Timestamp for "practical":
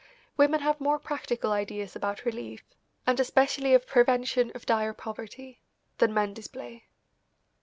0.97-1.51